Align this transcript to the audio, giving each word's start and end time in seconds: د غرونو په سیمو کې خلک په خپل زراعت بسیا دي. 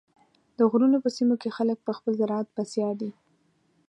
د 0.57 0.59
غرونو 0.71 0.97
په 1.03 1.09
سیمو 1.17 1.35
کې 1.41 1.55
خلک 1.57 1.77
په 1.83 1.91
خپل 1.97 2.11
زراعت 2.19 2.47
بسیا 2.57 2.89
دي. 2.99 3.11